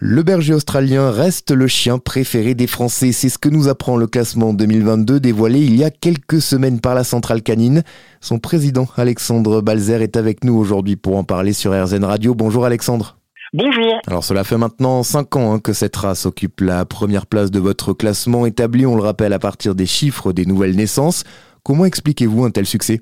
[0.00, 3.10] Le berger australien reste le chien préféré des Français.
[3.10, 6.94] C'est ce que nous apprend le classement 2022 dévoilé il y a quelques semaines par
[6.94, 7.82] la centrale canine.
[8.20, 12.36] Son président Alexandre Balzer est avec nous aujourd'hui pour en parler sur RZN Radio.
[12.36, 13.16] Bonjour Alexandre.
[13.52, 14.00] Bonjour.
[14.06, 17.58] Alors cela fait maintenant 5 ans hein, que cette race occupe la première place de
[17.58, 21.24] votre classement établi, on le rappelle, à partir des chiffres des nouvelles naissances.
[21.64, 23.00] Comment expliquez-vous un tel succès?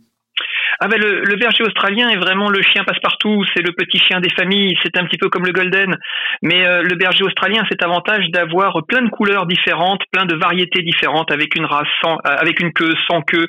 [0.81, 4.21] Ah ben le, le, berger australien est vraiment le chien passe-partout, c'est le petit chien
[4.21, 5.97] des familles, c'est un petit peu comme le golden.
[6.43, 10.35] Mais euh, le berger australien a cet avantage d'avoir plein de couleurs différentes, plein de
[10.35, 13.47] variétés différentes, avec une race sans, euh, avec une queue, sans queue.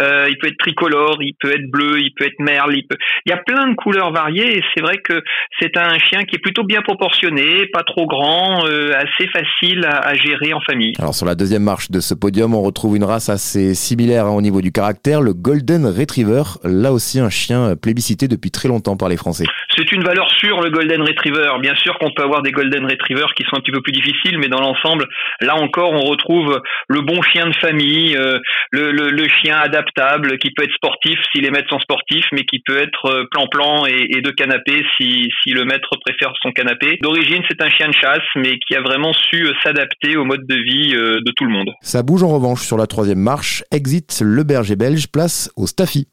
[0.00, 2.96] Euh, il peut être tricolore, il peut être bleu, il peut être merle, il peut.
[3.26, 5.22] Il y a plein de couleurs variées et c'est vrai que
[5.60, 9.98] c'est un chien qui est plutôt bien proportionné, pas trop grand, euh, assez facile à,
[9.98, 10.94] à, gérer en famille.
[10.98, 14.30] Alors sur la deuxième marche de ce podium, on retrouve une race assez similaire hein,
[14.30, 18.96] au niveau du caractère, le golden retriever là aussi un chien plébiscité depuis très longtemps
[18.96, 19.44] par les Français.
[19.76, 21.52] C'est une valeur sûre le Golden Retriever.
[21.60, 24.38] Bien sûr qu'on peut avoir des Golden Retrievers qui sont un petit peu plus difficiles,
[24.38, 25.06] mais dans l'ensemble,
[25.40, 28.38] là encore, on retrouve le bon chien de famille, euh,
[28.72, 32.44] le, le, le, chien adaptable qui peut être sportif si les maîtres sont sportifs, mais
[32.44, 36.98] qui peut être plan-plan et, et, de canapé si, si le maître préfère son canapé.
[37.02, 40.56] D'origine, c'est un chien de chasse, mais qui a vraiment su s'adapter au mode de
[40.56, 41.70] vie euh, de tout le monde.
[41.80, 43.62] Ça bouge en revanche sur la troisième marche.
[43.70, 46.08] Exit le berger belge, place au Staffy.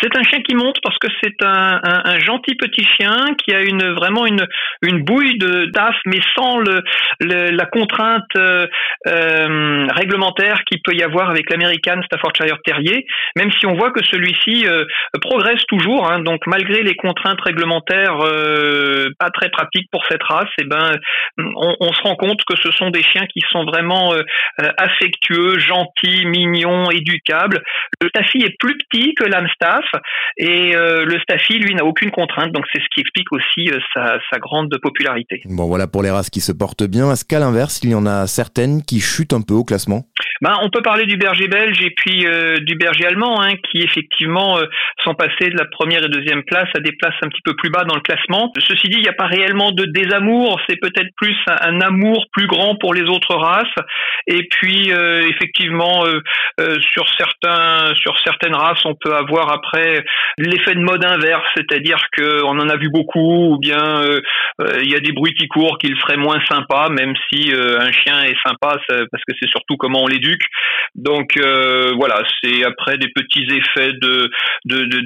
[0.00, 3.54] C'est un chien qui monte parce que c'est un, un, un, gentil petit chien qui
[3.54, 4.46] a une vraiment une,
[4.82, 6.82] une bouille de taf, mais sans le,
[7.20, 8.66] le la contrainte euh,
[9.06, 13.06] euh, réglementaire qu'il peut y avoir avec l'American Staffordshire Terrier.
[13.36, 14.84] Même si on voit que celui-ci euh,
[15.20, 20.48] progresse toujours, hein, donc malgré les contraintes réglementaires euh, pas très pratiques pour cette race,
[20.58, 20.92] et eh ben
[21.38, 24.22] on, on, se rend compte que ce sont des chiens qui sont vraiment euh,
[24.76, 27.62] affectueux, gentils, mignons, éducables.
[28.00, 29.84] Le Staffy est plus petit que l'Amstaff
[30.36, 33.78] et euh, le Staffy, lui, n'a aucune contrainte, donc c'est ce qui explique aussi euh,
[33.94, 35.42] sa, sa, grande popularité.
[35.46, 37.10] Bon, voilà pour les races qui se portent bien.
[37.10, 40.04] Est-ce qu'à l'inverse, il y en a certaines qui chutent un peu au classement?
[40.40, 43.82] Ben, on peut parler du berger belge et puis euh, du berger allemand, hein, qui
[43.82, 44.60] effectivement
[45.04, 47.70] sont passés de la première et deuxième place à des places un petit peu plus
[47.70, 48.52] bas dans le classement.
[48.56, 52.26] Ceci dit, il n'y a pas réellement de désamour, c'est peut-être plus un, un, amour
[52.32, 53.66] plus grand pour les autres races.
[54.28, 56.04] Et puis effectivement,
[56.92, 59.77] sur certains, sur certaines races, on peut avoir après
[60.38, 64.02] l'effet de mode inverse, c'est-à-dire qu'on en a vu beaucoup, ou bien
[64.80, 67.92] il y a des bruits qui courent qui le feraient moins sympa, même si un
[67.92, 70.44] chien est sympa, parce que c'est surtout comment on l'éduque
[70.94, 74.30] donc euh, voilà, c'est après des petits effets de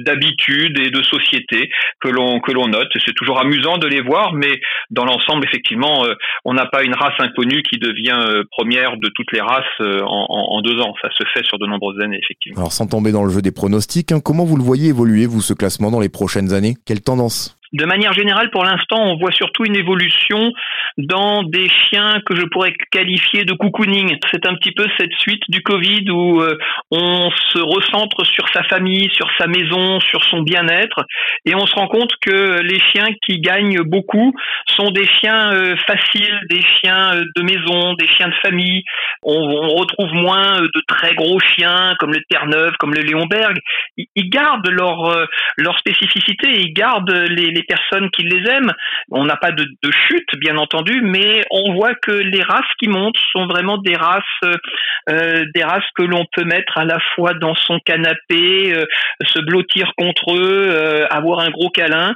[0.03, 1.69] d'habitude de, et de société
[2.01, 2.87] que l'on que l'on note.
[3.05, 4.59] C'est toujours amusant de les voir, mais
[4.89, 9.09] dans l'ensemble, effectivement, euh, on n'a pas une race inconnue qui devient euh, première de
[9.09, 10.93] toutes les races euh, en, deux ans.
[11.01, 12.61] Ça se fait sur de nombreuses années, effectivement.
[12.61, 15.41] Alors sans tomber dans le jeu des pronostics, hein, comment vous le voyez évoluer vous
[15.41, 16.77] ce classement dans les prochaines années?
[16.85, 17.57] Quelle tendance?
[17.73, 20.53] De manière générale, pour l'instant, on voit surtout une évolution
[20.97, 24.15] dans des chiens que je pourrais qualifier de cocooning.
[24.31, 26.55] C'est un petit peu cette suite du Covid où euh,
[26.91, 31.03] on se recentre sur sa famille, sur sa maison, sur son bien-être,
[31.45, 34.33] et on se rend compte que les chiens qui gagnent beaucoup
[34.67, 38.83] sont des chiens euh, faciles, des chiens euh, de maison, des chiens de famille.
[39.23, 43.57] On, retrouve moins de très gros chiens comme le Terre-Neuve, comme le Léonberg.
[43.97, 48.73] Ils, gardent leur leur spécificité, ils gardent les personnes qui les aiment.
[49.11, 53.17] On n'a pas de, chute, bien entendu, mais on voit que les races qui montent
[53.31, 54.23] sont vraiment des races,
[55.09, 58.85] euh, des races que l'on peut mettre à la fois dans son canapé, euh,
[59.25, 62.15] se blottir contre eux, euh, avoir un gros câlin.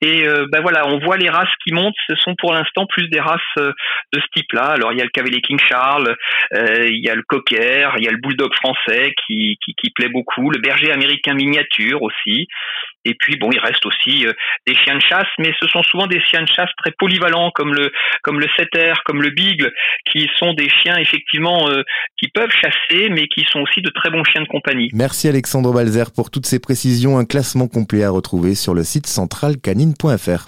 [0.00, 1.96] Et euh, ben voilà, on voit les races qui montent.
[2.08, 3.72] Ce sont pour l'instant plus des races euh,
[4.12, 4.66] de ce type-là.
[4.66, 6.16] Alors il y a le Cavalier King Charles,
[6.54, 9.56] euh, il y a le Cocker, il y a le Bulldog français qui
[9.94, 12.46] plaît beaucoup, le Berger américain miniature aussi.
[13.04, 14.32] Et puis bon, il reste aussi euh,
[14.66, 17.74] des chiens de chasse, mais ce sont souvent des chiens de chasse très polyvalents, comme
[17.74, 17.90] le
[18.22, 19.72] comme le setter, comme le beagle,
[20.10, 21.82] qui sont des chiens effectivement euh,
[22.18, 24.90] qui peuvent chasser, mais qui sont aussi de très bons chiens de compagnie.
[24.92, 27.18] Merci Alexandre Balzer pour toutes ces précisions.
[27.18, 30.46] Un classement complet à retrouver sur le site centralcanine.fr.